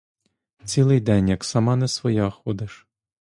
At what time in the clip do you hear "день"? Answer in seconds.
1.01-1.29